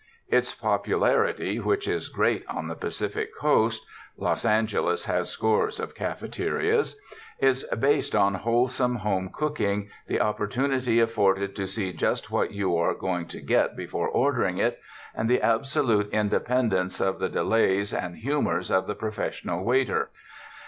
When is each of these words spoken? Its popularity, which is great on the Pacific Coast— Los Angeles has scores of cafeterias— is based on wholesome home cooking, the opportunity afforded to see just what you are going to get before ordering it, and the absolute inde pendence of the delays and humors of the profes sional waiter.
Its 0.29 0.51
popularity, 0.51 1.59
which 1.59 1.87
is 1.87 2.09
great 2.09 2.43
on 2.49 2.67
the 2.67 2.73
Pacific 2.73 3.35
Coast— 3.37 3.85
Los 4.17 4.45
Angeles 4.45 5.05
has 5.05 5.29
scores 5.29 5.79
of 5.79 5.93
cafeterias— 5.93 6.99
is 7.49 7.63
based 7.79 8.15
on 8.15 8.33
wholesome 8.33 8.95
home 8.95 9.29
cooking, 9.31 9.91
the 10.07 10.19
opportunity 10.19 10.99
afforded 10.99 11.55
to 11.55 11.67
see 11.67 11.93
just 11.93 12.31
what 12.31 12.49
you 12.51 12.75
are 12.75 12.95
going 12.95 13.27
to 13.27 13.41
get 13.41 13.77
before 13.77 14.09
ordering 14.09 14.57
it, 14.57 14.79
and 15.13 15.29
the 15.29 15.39
absolute 15.43 16.09
inde 16.11 16.31
pendence 16.31 16.99
of 16.99 17.19
the 17.19 17.29
delays 17.29 17.93
and 17.93 18.15
humors 18.15 18.71
of 18.71 18.87
the 18.87 18.95
profes 18.95 19.43
sional 19.45 19.63
waiter. 19.63 20.09